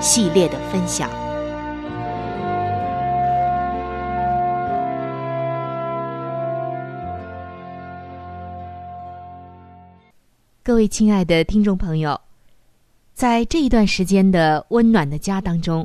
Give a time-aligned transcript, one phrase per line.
[0.00, 1.10] 系列的分享。
[10.62, 12.20] 各位亲爱的听众朋友，
[13.12, 15.84] 在这一段时间的温暖的家当中，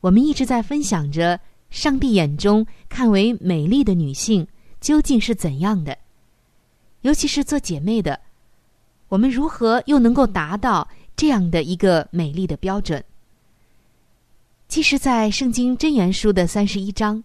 [0.00, 1.40] 我们一直在分享着
[1.70, 4.46] 上帝眼中看为美丽的女性
[4.80, 5.96] 究竟是怎样的，
[7.00, 8.20] 尤其是做姐妹的，
[9.08, 10.86] 我们如何又能够达到
[11.16, 13.02] 这样的一个美丽的标准？
[14.70, 17.24] 其实，在《圣经真言书》的三十一章，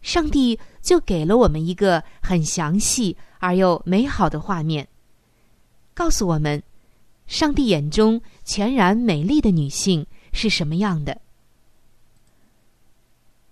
[0.00, 4.88] 上帝就给了我们一个很详细而又美好的画面，
[5.92, 6.62] 告诉我们，
[7.26, 11.20] 上帝眼中全然美丽的女性是什么样的。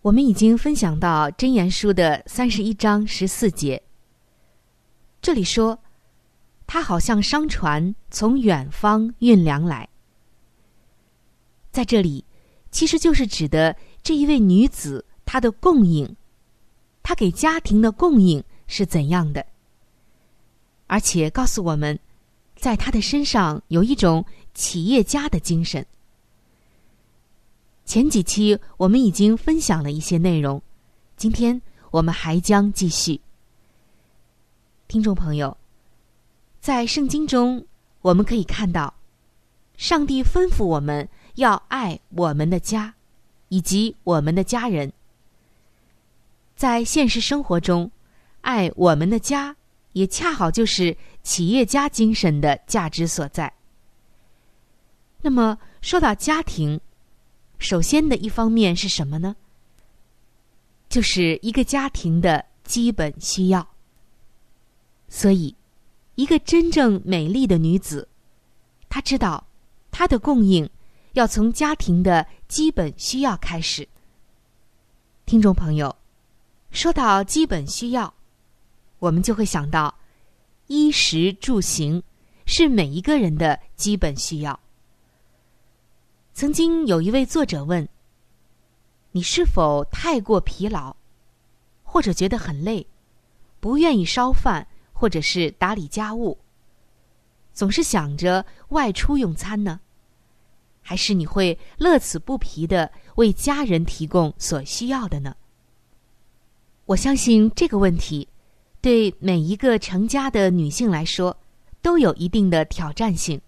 [0.00, 3.82] 我们已经分享到《真言书》的三十一章十四节，
[5.20, 5.78] 这里说，
[6.66, 9.86] 她好像商船从远方运粮来，
[11.70, 12.24] 在这里。
[12.70, 16.16] 其实就是指的这一位女子，她的供应，
[17.02, 19.44] 她给家庭的供应是怎样的？
[20.86, 21.98] 而且告诉我们，
[22.56, 24.24] 在她的身上有一种
[24.54, 25.84] 企业家的精神。
[27.84, 30.60] 前几期我们已经分享了一些内容，
[31.16, 33.20] 今天我们还将继续。
[34.86, 35.56] 听众朋友，
[36.60, 37.64] 在圣经中
[38.02, 38.92] 我们可以看到，
[39.78, 41.08] 上帝吩咐我们。
[41.38, 42.92] 要爱我们的家，
[43.48, 44.92] 以及我们的家人。
[46.56, 47.88] 在现实生活中，
[48.40, 49.54] 爱我们的家，
[49.92, 53.52] 也恰好就是企业家精神的价值所在。
[55.22, 56.80] 那么，说到家庭，
[57.60, 59.36] 首先的一方面是什么呢？
[60.88, 63.68] 就是一个家庭的基本需要。
[65.08, 65.54] 所以，
[66.16, 68.08] 一个真正美丽的女子，
[68.88, 69.46] 她知道
[69.92, 70.68] 她的供应。
[71.12, 73.88] 要从家庭的基本需要开始。
[75.26, 75.94] 听众朋友，
[76.70, 78.12] 说到基本需要，
[78.98, 79.94] 我们就会想到
[80.66, 82.02] 衣食住行
[82.46, 84.58] 是每一个人的基本需要。
[86.32, 87.88] 曾经有一位作者问
[89.12, 90.94] ：“你是否太过疲劳，
[91.82, 92.86] 或者觉得很累，
[93.60, 96.38] 不愿意烧饭或者是打理家务，
[97.52, 99.80] 总是想着外出用餐呢？
[100.88, 105.36] 还是你会乐此不疲的为家人提供所需要的呢？
[106.86, 108.26] 我相信这个问题，
[108.80, 111.36] 对每一个成家的女性来说，
[111.82, 113.38] 都有一定的挑战性。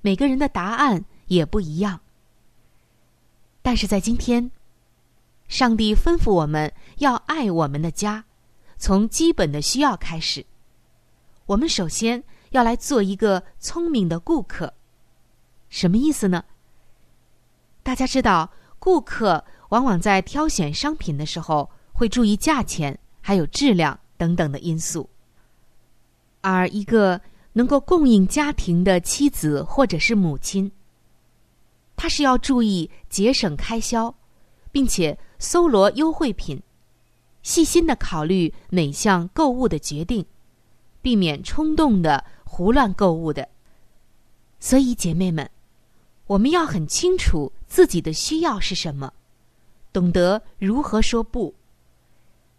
[0.00, 2.00] 每个人的答案也不一样。
[3.62, 4.50] 但是在今天，
[5.46, 8.24] 上帝吩咐我们要爱我们的家，
[8.76, 10.44] 从基本的需要开始。
[11.46, 14.74] 我们首先要来做一个聪明的顾客，
[15.70, 16.44] 什么意思呢？
[17.82, 25.08] 大家知道，顾客往往在挑选商品的时候会注意价钱、还有质量等等的因素，
[26.42, 27.20] 而一个
[27.54, 30.70] 能够供应家庭的妻子或者是母亲。
[31.96, 34.14] 他是要注意节省开销，
[34.72, 36.62] 并且搜罗优惠品，
[37.42, 40.24] 细心的考虑每项购物的决定，
[41.00, 43.48] 避免冲动的胡乱购物的。
[44.58, 45.50] 所以，姐妹们，
[46.30, 49.12] 我们要很清楚自己的需要是什么，
[49.92, 51.52] 懂得如何说不，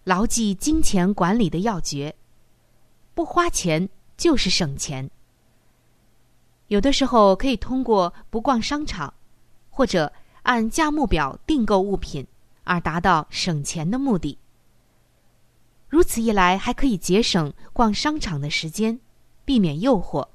[0.03, 2.13] 牢记金钱管理的要诀，
[3.13, 3.87] 不花钱
[4.17, 5.09] 就是省钱。
[6.67, 9.13] 有的时候可以通过不逛商场。
[9.73, 10.11] 或者
[10.43, 12.27] 按价目表订购物品，
[12.65, 14.37] 而达到省钱的目的。
[15.87, 18.99] 如此一来，还可以节省逛商场的时间，
[19.45, 20.27] 避免诱惑。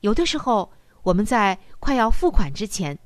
[0.00, 0.72] 有的时候，
[1.02, 2.98] 我们在快要付款之前，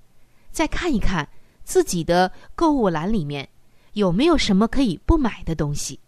[0.50, 1.28] 再看一看
[1.64, 3.48] 自己的购物篮里面
[3.92, 6.00] 有没有什么可以不买的东西。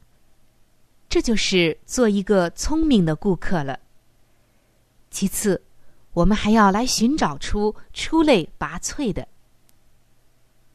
[1.08, 3.78] 这就是做一个聪明的顾客了。
[5.10, 5.62] 其次。
[6.14, 9.26] 我们还要来寻找出出类拔萃的。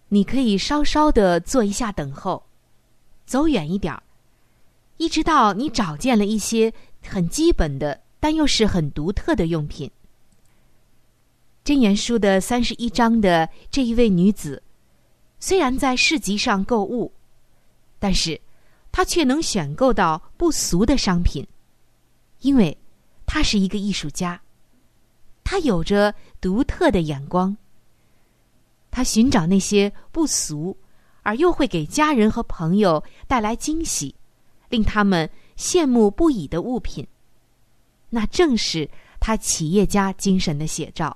[0.10, 2.44] 你可以稍稍的做一下等候，
[3.26, 4.04] 走远一点儿，
[4.98, 9.90] 一直到你找见了一些很基本的，但又是很独特的用品。
[11.70, 14.60] 真言书的三十一章的这一位女子，
[15.40, 17.14] 虽然在市集上购物，
[18.00, 18.42] 但是
[18.92, 21.48] 她却能选购到不俗的商品，
[22.40, 22.76] 因为
[23.28, 24.42] 她是一个艺术家。
[25.44, 26.12] 他有着
[26.42, 27.56] 独特的眼光。
[28.90, 30.76] 他寻找那些不俗，
[31.22, 34.16] 而又会给家人和朋友带来惊喜，
[34.70, 37.08] 令他们羡慕不已的物品。
[38.10, 38.90] 那正是
[39.20, 41.16] 他企业家精神的写照。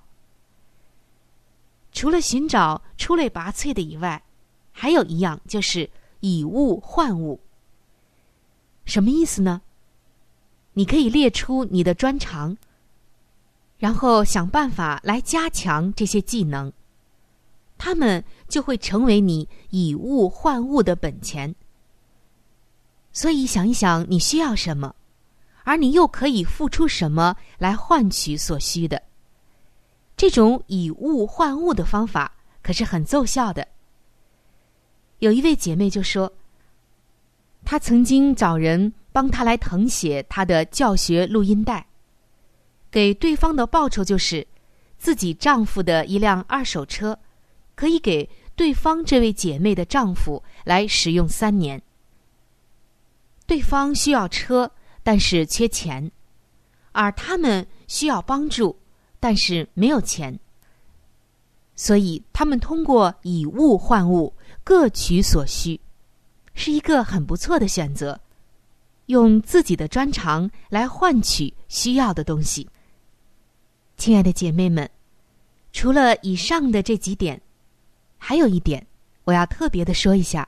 [1.93, 4.21] 除了寻找出类拔萃的以外，
[4.71, 7.39] 还有一样就是以物换物。
[8.83, 9.61] 什么意思呢？
[10.73, 12.57] 你可以列出你的专长。
[13.77, 16.71] 然后想办法来加强这些技能，
[17.77, 21.53] 他们就会成为你以物换物的本钱。
[23.11, 24.95] 所以想一想你需要什么，
[25.65, 29.01] 而你又可以付出什么来换取所需的。
[30.23, 32.31] 这种以物换物的方法
[32.61, 33.67] 可是很奏效的。
[35.19, 36.31] 有一位姐妹就说，
[37.65, 41.85] 她曾经找人帮她来誊写她的教学录音带。
[42.89, 44.47] 给对方的报酬就是，
[44.97, 47.19] 自己丈夫的一辆二手车，
[47.75, 51.81] 可以给对方这位姐妹的丈夫来使用三年。
[53.45, 54.71] 对方需要车，
[55.03, 56.09] 但是缺钱，
[56.93, 58.79] 而他们需要帮助，
[59.23, 60.37] 但是没有钱，
[61.77, 64.33] 所以他们通过以物换物，
[64.65, 65.79] 各取所需，
[66.53, 68.19] 是一个很不错的选择，
[69.05, 72.67] 用自己的专长来换取需要的东西。
[73.95, 74.91] 亲爱的姐妹们，
[75.71, 77.41] 除了以上的这几点，
[78.17, 78.85] 还有一点
[79.23, 80.45] 我要特别的说一下，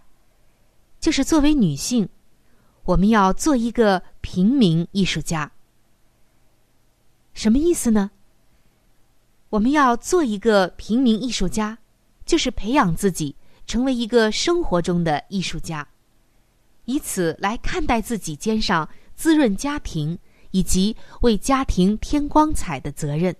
[1.00, 2.10] 就是作为女性，
[2.84, 5.50] 我们要做一个平民艺术家。
[7.34, 8.12] 什么意思呢？
[9.56, 11.78] 我们要做一个平民艺术家，
[12.26, 13.34] 就是培养自己
[13.66, 15.88] 成为一个生活中的艺术家，
[16.84, 20.20] 以此来看待自己肩上滋润家庭
[20.52, 23.34] 以及为家庭添光彩的责任。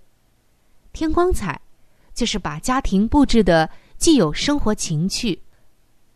[0.94, 1.60] 添光彩，
[2.14, 3.68] 就是把家庭布置的
[3.98, 5.38] 既有生活情趣，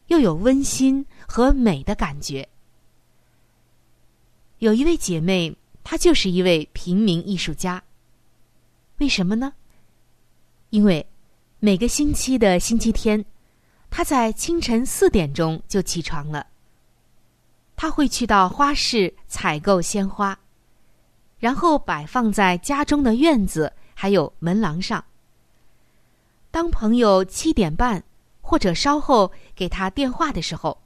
[0.07, 2.49] 又有温馨和美的感觉。
[4.61, 5.55] 有一位姐妹，
[5.85, 7.83] 她就是一位平民艺术家。
[8.97, 9.53] 为什么呢？
[10.71, 11.07] 因为
[11.59, 13.25] 每个星期的星期天，
[13.91, 16.47] 他在清晨四点钟就起床了。
[17.77, 20.39] 他会去到花市采购鲜花，
[21.39, 23.73] 然后摆放在家中的院子。
[24.01, 25.05] 还有门廊上。
[26.51, 28.03] 当朋友七点半
[28.41, 30.81] 或者稍后给他电话的时候，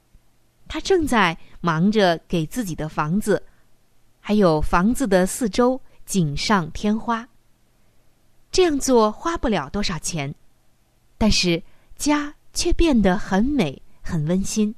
[0.67, 3.41] 他正在忙着给自己的房子，
[4.19, 7.25] 还有房子的四周锦上添花。
[8.55, 10.33] 这样做花不了多少钱，
[11.17, 11.61] 但是
[11.97, 14.73] 家却变得很美、很温馨。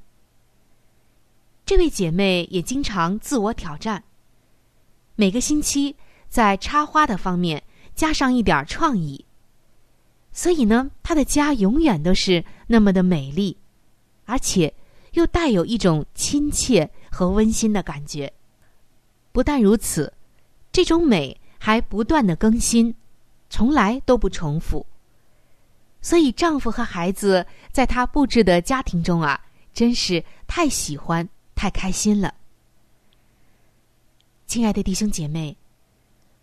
[1.64, 4.04] 这位姐妹也经常自我挑战，
[5.16, 5.96] 每个星期
[6.28, 7.62] 在插花的方面
[7.94, 9.24] 加上一点创意。
[10.32, 13.56] 所以呢，她的家永远都是那么的美丽，
[14.26, 14.74] 而且
[15.12, 18.34] 又带有一种亲切和温馨的感觉。
[19.32, 20.12] 不但如此，
[20.72, 22.96] 这种美还不断的更新，
[23.50, 24.86] 从来都不重复。
[26.02, 29.40] 所以，丈夫和孩子在她布置的家庭中啊，
[29.74, 32.34] 真是太喜欢、太开心了。
[34.46, 35.58] 亲爱的弟兄姐妹，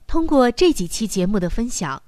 [0.06, 2.02] 通过这几期节目的分享，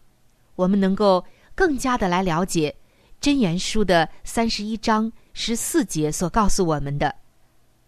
[0.54, 1.24] 我们能够。
[1.56, 2.70] 更加的来了解
[3.18, 7.16] 《真言书》的三十一章十四节所告诉我们的，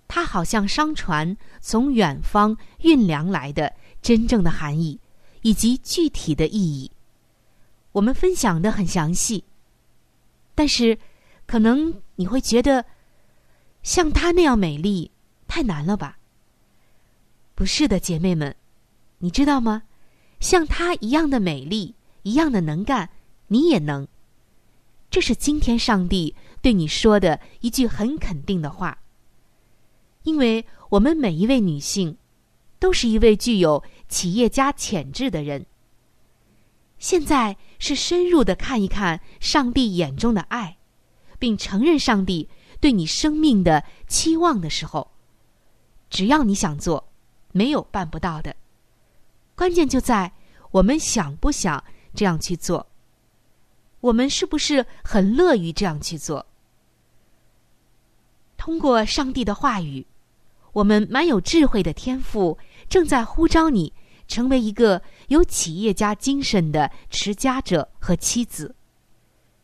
[0.09, 4.99] 它好像商船从远方运粮来的真正的含义
[5.43, 6.91] 以及具体的意义。
[7.99, 9.43] 我们分享的很详细，
[10.55, 10.99] 但是
[11.47, 12.85] 可能你会觉得
[13.83, 15.11] 像她那样美丽
[15.49, 16.19] 太难了吧？
[17.57, 18.55] 不是的，姐妹们，
[19.19, 19.83] 你知道吗？
[20.39, 23.11] 像她一样的美丽，一样的能干。
[23.49, 24.07] 你也能，
[25.11, 28.97] 这是今天上帝对你说的一句很肯定的话。
[30.23, 32.17] 因为我们每一位女性，
[32.79, 35.67] 都是一位具有企业家潜质的人。
[36.99, 40.79] 现在是深入的看一看上帝眼中的爱，
[41.39, 42.49] 并承认上帝
[42.81, 45.11] 对你生命的期望的时候。
[46.11, 47.09] 只要你想做，
[47.53, 48.57] 没有办不到的。
[49.55, 50.33] 关键就在
[50.71, 51.83] 我们想不想
[52.15, 52.87] 这样去做。
[54.01, 56.47] 我们是不是很乐于这样去做？
[58.57, 60.07] 通过上帝的话语，
[60.73, 63.93] 我们蛮有智慧的天赋正在呼召你
[64.27, 68.75] 成为一个有企业家精神的持家者和妻子，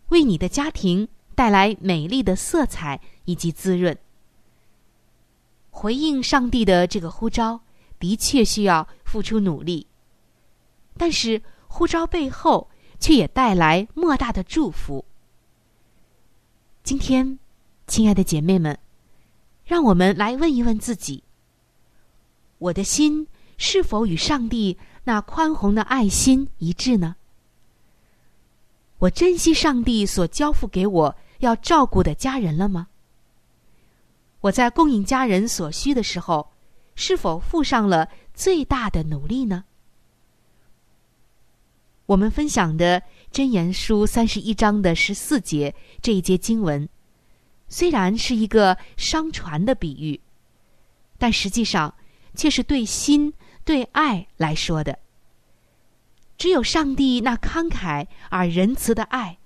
[0.09, 3.99] 为你的家庭带来美丽的色彩以及滋润。
[5.71, 7.61] 回应上帝的这个呼召，
[7.99, 9.87] 的确需要付出努力，
[10.97, 12.71] 但是呼召背后。
[13.01, 15.05] 却也带来莫大的祝福。
[16.83, 17.39] 今天，
[17.87, 18.79] 亲爱的姐妹们，
[19.67, 21.23] 让我们来问一问自己：
[22.57, 27.17] 我的心是否与上帝那宽宏的爱心一致呢？
[28.99, 32.89] 我珍惜上帝所交付给我要照顾的家人了吗？
[34.41, 36.51] 我在供应家人所需的时候，
[36.95, 39.65] 是否付上了最大的努力呢？
[42.07, 46.87] 我们分享的《真言书》三十一章的十四节这一节经文，
[47.69, 50.21] 虽然是一个商船的比喻，
[51.17, 51.95] 但实际上
[52.35, 53.33] 却是对心、
[53.65, 54.99] 对爱来说的。
[56.37, 59.39] 只有上帝那慷慨而仁慈的爱，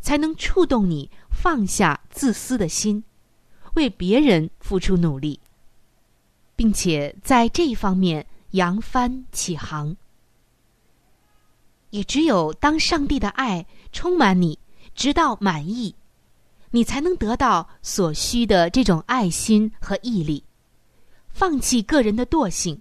[0.00, 3.04] 才能触动你放下自私的心，
[3.74, 5.40] 为别人付出努力，
[6.56, 9.96] 并且在这一方面扬帆起航。
[11.90, 14.58] 也只有当上帝的爱充满你，
[14.94, 15.94] 直到满意，
[16.70, 20.42] 你才能得到所需的这种爱心和毅力，
[21.28, 22.80] 放弃个人的惰性，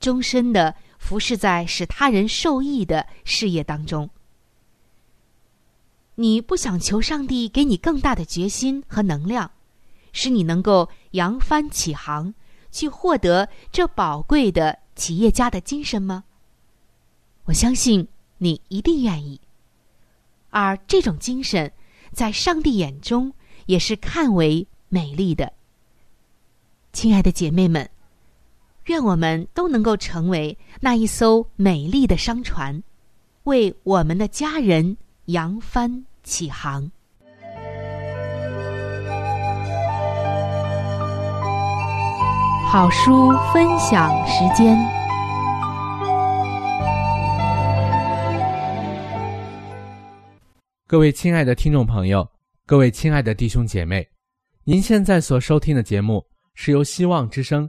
[0.00, 4.08] 终身的服侍在使他人受益的事业当中。
[6.16, 9.50] 你不想求上帝给你更大的决心和能量，
[10.12, 12.34] 使你能够扬帆起航，
[12.70, 16.24] 去获得这宝贵的企业家的精神吗？
[17.44, 18.08] 我相信。
[18.40, 19.40] 你一定愿意，
[20.50, 21.72] 而这种精神，
[22.12, 23.32] 在上帝眼中
[23.66, 25.52] 也是看为美丽的。
[26.92, 27.90] 亲爱的姐妹们，
[28.88, 32.82] 愿我们都能够成为那一艘美丽的商船，
[33.44, 36.90] 为我们的家人扬帆起航。
[42.70, 44.76] 好书分享时间。
[50.86, 52.26] 各位亲爱的听众朋友，
[52.66, 54.06] 各位亲爱的弟兄姐妹，
[54.64, 57.68] 您现在所收听的节目是由希望之声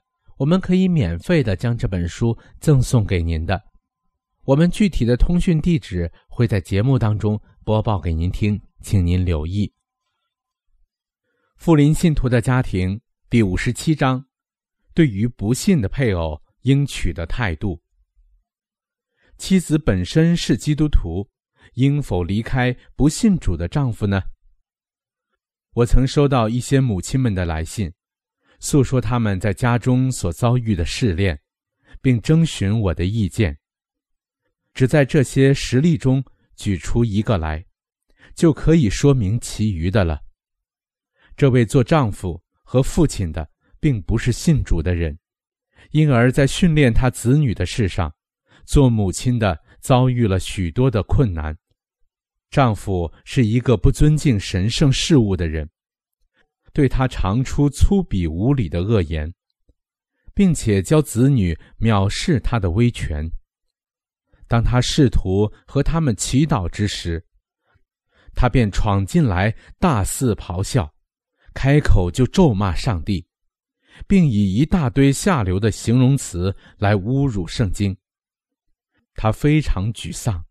[0.41, 3.61] 我们可以免费的将这本书赠送给您的。
[4.43, 9.71] 我们具体的通讯地址会在节目当中播报给您听，请您留意。
[11.57, 14.25] 富林信徒的家庭第五十七章，
[14.95, 17.79] 对于不信的配偶应取的态度。
[19.37, 21.29] 妻子本身是基督徒，
[21.75, 24.19] 应否离开不信主的丈夫呢？
[25.73, 27.93] 我曾收到一些母亲们的来信，
[28.61, 31.37] 诉说他们在家中所遭遇的试炼，
[32.01, 33.57] 并征询我的意见。
[34.73, 36.23] 只在这些实例中
[36.55, 37.65] 举出一个来，
[38.35, 40.21] 就可以说明其余的了。
[41.35, 43.49] 这位做丈夫和父亲的，
[43.79, 45.17] 并不是信主的人，
[45.89, 48.13] 因而，在训练他子女的事上。
[48.63, 51.57] 做母亲的遭遇了许多的困难，
[52.51, 55.67] 丈夫是一个不尊敬神圣事物的人，
[56.73, 59.33] 对他常出粗鄙无礼的恶言，
[60.33, 63.29] 并且教子女藐视他的威权。
[64.47, 67.25] 当他试图和他们祈祷之时，
[68.33, 70.93] 他便闯进来大肆咆哮，
[71.53, 73.25] 开口就咒骂上帝，
[74.07, 77.95] 并以一大堆下流的形容词来侮辱圣经。
[79.13, 80.45] 他非常沮丧，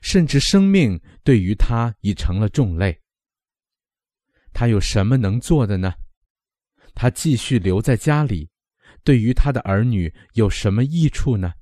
[0.00, 3.01] 甚至生命对于他已成了重累。
[4.52, 5.94] 他有什么能做的呢？
[6.94, 8.50] 他继续留在家里，
[9.02, 11.52] 对于他的儿女有什么益处呢？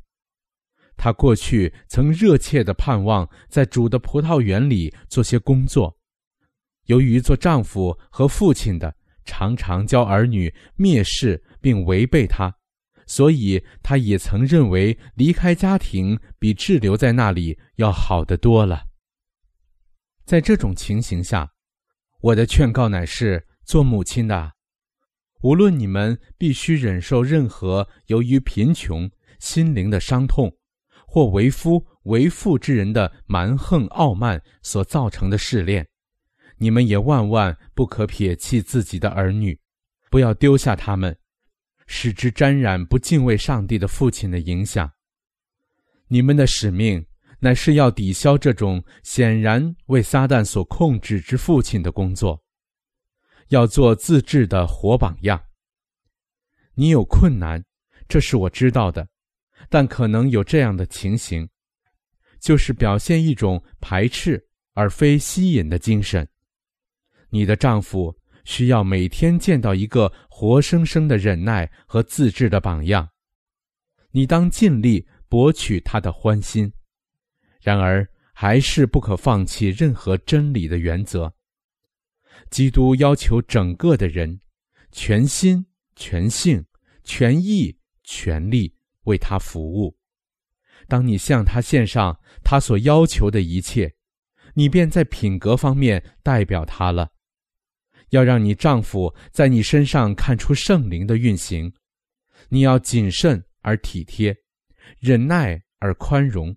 [0.97, 5.97] 他过去曾热切的盼望在主的葡萄园里做些工作，
[6.87, 12.55] 由于做丈夫和父亲的常常教儿女蔑视并违背他。
[13.07, 18.85] 所以，他也曾认为离开家庭比滞留在那里要好得多了。
[20.25, 21.51] 在这种情形下，
[22.21, 24.53] 我的劝告乃是：做母亲的，
[25.41, 30.55] 无论你们必须忍受任何由于贫穷、心灵的伤痛，
[31.07, 35.89] 或为夫为父之人的蛮横傲慢所造成的试炼，
[36.59, 39.59] 你们也万万不可撇弃自己的儿女，
[40.11, 41.17] 不要丢下他们。
[41.87, 44.89] 使之沾染不敬畏上帝的父亲的影响。
[46.07, 47.05] 你们的使命
[47.41, 52.41] 乃是要抵消这种显然为撒旦所控制之父亲的工作，
[53.49, 55.43] 要做自制的活榜样。
[56.75, 57.65] 你有困难，
[58.09, 59.09] 这是我知道的，
[59.69, 61.49] 但可能有这样的情形，
[62.39, 66.29] 就是表现一种排斥而非吸引的精神。
[67.31, 68.15] 你的丈夫。
[68.47, 73.07] 需要每天见到一个活生生的忍耐和自制的榜样，
[74.11, 76.73] 你当尽力博取他的欢心。
[77.61, 81.33] 然而，还是不可放弃任何真理的原则。
[82.51, 84.41] 基督要求整个的人，
[84.91, 86.65] 全心、全性、
[87.05, 89.97] 全意、全力为他服务。
[90.89, 93.95] 当你向他献上他所要求的一切，
[94.55, 97.11] 你便在品格方面代表他了。
[98.09, 101.73] 要让你丈夫在你身上看出圣灵的运行，
[102.49, 104.37] 你要谨慎而体贴，
[104.99, 106.57] 忍耐而宽容，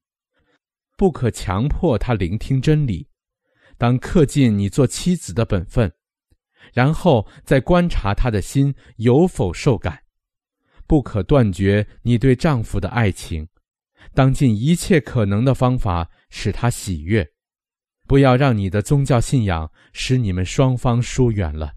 [0.95, 3.07] 不可强迫他聆听真理，
[3.77, 5.91] 当恪尽你做妻子的本分，
[6.73, 10.03] 然后再观察他的心有否受感，
[10.87, 13.47] 不可断绝你对丈夫的爱情，
[14.13, 17.27] 当尽一切可能的方法使他喜悦。
[18.05, 21.73] 不要让你的宗教信仰使你们双方疏远了，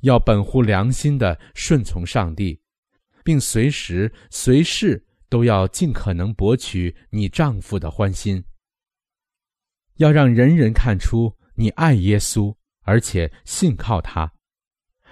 [0.00, 2.60] 要本乎良心的顺从上帝，
[3.22, 8.42] 并随时随事都要尽可能博取你丈夫的欢心。
[9.96, 14.30] 要让人人看出你爱耶稣，而且信靠他，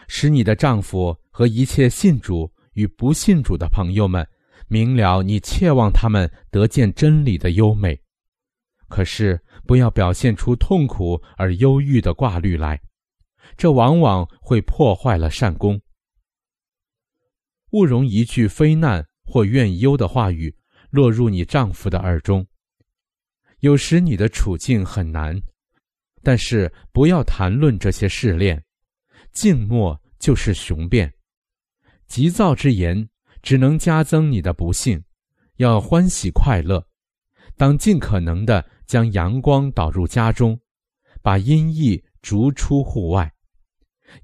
[0.09, 4.27] 使你的丈夫和一切信主与不信主的朋友们，
[4.69, 7.99] 明了你切望他们得见真理的优美。
[8.89, 12.81] 可是不要表现出痛苦而忧郁的挂虑来，
[13.57, 15.81] 这往往会破坏了善功。
[17.71, 20.55] 勿容一句非难或怨忧的话语
[20.91, 22.47] 落入你丈夫的耳中。
[23.61, 25.41] 有时你的处境很难，
[26.23, 28.63] 但是不要谈论这些试炼，
[29.33, 31.13] 静默就是雄辩。
[32.07, 33.09] 急躁之言
[33.43, 35.03] 只能加增你的不幸，
[35.57, 36.87] 要欢喜快乐，
[37.57, 40.61] 当尽可能的将阳光导入家中，
[41.23, 43.33] 把阴翳逐出户外，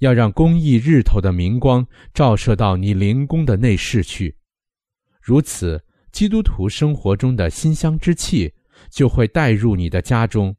[0.01, 4.37] 要让公益日头的明光照射到你灵宫的内室去。
[5.21, 8.53] 如此，基督徒生活中的馨香之气
[8.91, 10.55] 就会带入你的家中。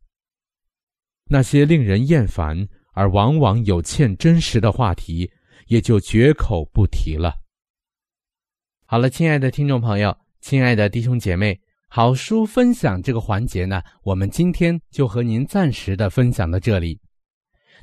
[1.25, 5.31] 那些令人厌烦而往往有欠真实的话题。
[5.67, 7.33] 也就绝口不提了。
[8.85, 16.99] 好了，亲爱的听众朋友，亲爱的弟兄姐妹，好书分享这个环节呢，我们今天就和您暂时的分享到这里。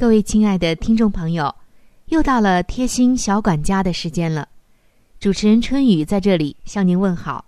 [0.00, 1.52] 各位亲爱的听众朋友，
[2.04, 4.48] 又到了贴心小管家的时间了。
[5.18, 7.44] 主持人春雨在这里向您问好。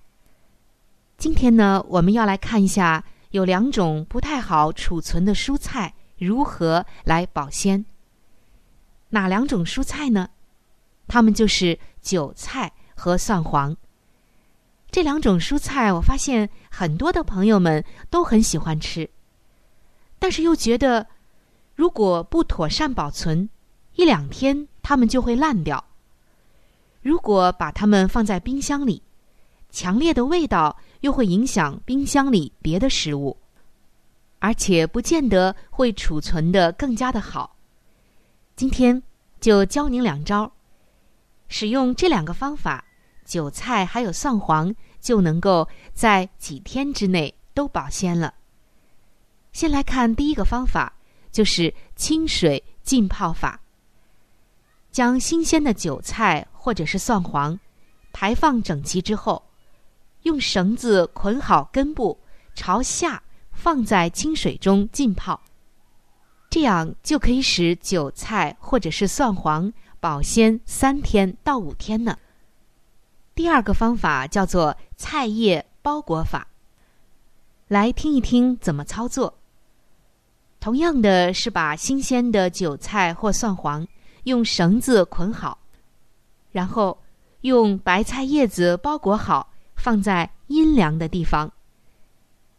[1.16, 7.86] 今天呢，我们要来看一下有两种不太好储存的蔬菜如何来保鲜。
[9.10, 10.28] 哪两种蔬菜呢？
[11.06, 12.72] 它们就是韭菜。
[12.96, 13.74] 和蒜黄
[14.90, 19.08] 这两种蔬菜，我发现很多的朋友们都很喜欢吃，
[20.18, 21.06] 但是又觉得
[21.80, 23.48] 如果不妥善保存，
[23.94, 25.82] 一两天它们就会烂掉。
[27.00, 29.02] 如果把它们放在冰箱里，
[29.70, 33.34] 强烈的味道又会影响冰箱里别的食物，
[34.40, 37.56] 而且不见得会储存的更加的好。
[38.54, 39.02] 今天
[39.40, 40.52] 就教您两招，
[41.48, 42.84] 使用这两个方法。
[43.24, 48.34] 韭菜还有蒜黄就能够在几天之内都保鲜了。
[49.52, 50.92] 先来看第一个方法，
[51.30, 53.60] 就是清水浸泡法。
[54.90, 57.58] 将新鲜的韭菜或者是蒜黄
[58.12, 59.42] 排放整齐之后，
[60.22, 62.18] 用绳子捆好根部，
[62.54, 65.40] 朝下放在清水中浸泡，
[66.50, 72.18] 这样就可以使韭菜或者是蒜黄保鲜三天到五天呢。
[73.34, 76.48] 第二个方法叫做菜叶包裹法。
[77.68, 79.39] 来听一听怎么操作。
[80.60, 83.86] 同样的是把新鲜的韭菜或蒜黄
[84.24, 85.58] 用绳子捆好，
[86.52, 86.96] 然后
[87.40, 91.50] 用白菜叶子包裹好，放在阴凉的地方。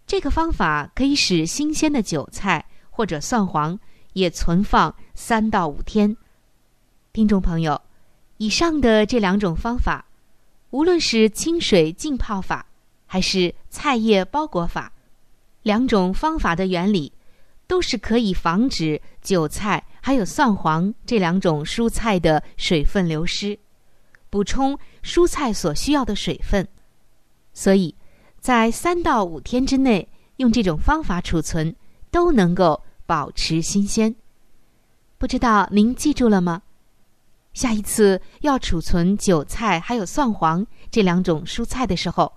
[0.07, 3.79] 这个方法可以使新鲜的韭菜或者蒜黄
[4.13, 6.17] 也存放三到五天。
[7.13, 7.79] 听众朋友，
[8.37, 10.03] 以上的这两种方法。
[10.71, 12.65] 无论是清水浸泡法，
[13.05, 14.91] 还是菜叶包裹法，
[15.63, 17.11] 两种方法的原理
[17.71, 23.57] 都是可以防止韭菜还有蒜黄这两种蔬菜的水分流失，
[24.29, 26.67] 补充蔬菜所需要的水分。
[27.53, 27.95] 所以，
[28.41, 31.73] 在三到五天之内用这种方法储存，
[32.11, 34.13] 都能够保持新鲜。
[35.17, 36.63] 不知道您记住了吗？
[37.53, 42.33] 下一次要储存韭菜还有蒜黄这两种蔬菜的时候，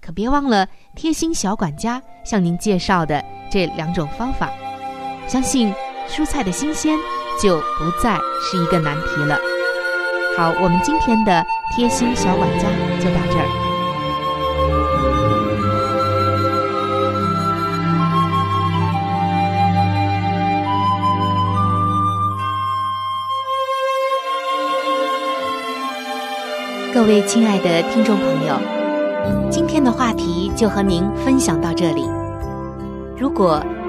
[0.00, 0.66] 可别忘了
[0.96, 4.52] 贴心小管家向您介绍的这两种方法。
[5.28, 5.72] 相信
[6.08, 6.96] 蔬菜的新鲜
[7.42, 9.38] 就不再是一个难题了。
[10.36, 13.58] 好，我们今天的贴心小管家就到这儿。
[26.94, 28.54] 各位亲爱的听众朋友，
[29.50, 32.06] 今天的话题就和您分享到这里。
[33.18, 33.64] 如果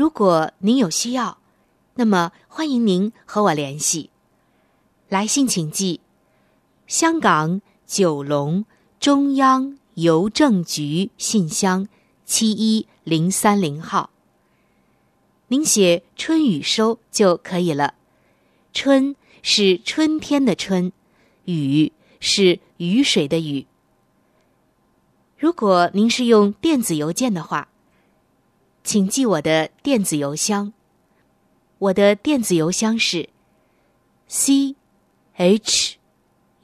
[0.00, 1.36] 如果您有需要，
[1.96, 4.08] 那么欢迎您和我联系。
[5.10, 6.00] 来信请寄：
[6.86, 8.64] 香港九龙
[8.98, 11.86] 中央邮政局信箱
[12.24, 14.08] 七一零三零号。
[15.48, 17.92] 您写“春雨收”就可以了。
[18.72, 19.14] 春。
[19.42, 20.92] 是春天的春，
[21.44, 23.66] 雨是雨水的雨。
[25.38, 27.68] 如果您是用电子邮件的话，
[28.82, 30.72] 请记我的电子邮箱。
[31.78, 33.28] 我的电子邮箱是
[34.26, 34.76] c
[35.34, 35.96] h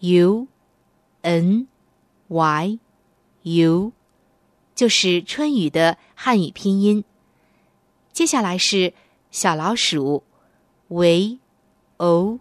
[0.01, 0.47] u
[1.23, 1.67] n
[2.29, 2.79] y
[3.43, 3.93] u，
[4.75, 7.05] 就是春雨的汉语拼音。
[8.13, 8.93] 接下来是
[9.31, 10.23] 小老鼠
[10.89, 11.39] v
[11.97, 12.41] o。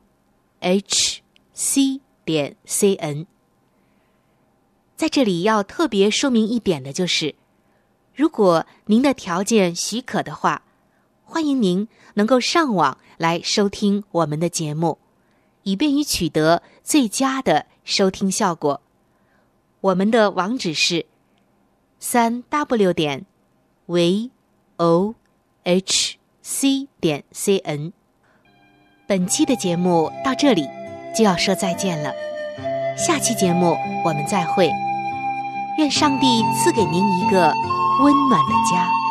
[0.66, 1.22] h
[1.54, 3.28] c 点 c n，
[4.96, 7.36] 在这里要特别说明一点的就是，
[8.15, 10.62] 如果您的条件许可的话，
[11.25, 14.97] 欢迎您能够上网来收听我们的节目，
[15.63, 18.80] 以便于取得最佳的收听效果。
[19.82, 21.06] 我们的网址是
[21.99, 23.25] 三 w 点
[23.86, 24.32] v
[24.78, 25.13] o
[25.63, 27.91] h c 点 c n。
[29.06, 30.65] 本期的节目到这里
[31.13, 32.13] 就要说再见了，
[32.97, 33.75] 下期节目
[34.06, 34.71] 我们再会。
[35.78, 37.54] 愿上帝赐给您一个
[37.99, 39.05] 温暖的家。